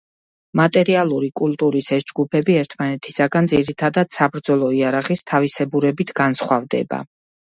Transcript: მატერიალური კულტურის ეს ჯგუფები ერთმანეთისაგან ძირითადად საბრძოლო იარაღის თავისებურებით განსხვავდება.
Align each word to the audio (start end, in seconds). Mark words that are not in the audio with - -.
მატერიალური 0.59 1.27
კულტურის 1.41 1.89
ეს 1.97 2.05
ჯგუფები 2.11 2.55
ერთმანეთისაგან 2.61 3.49
ძირითადად 3.53 4.11
საბრძოლო 4.17 4.69
იარაღის 4.79 5.23
თავისებურებით 5.33 6.17
განსხვავდება. 6.21 7.03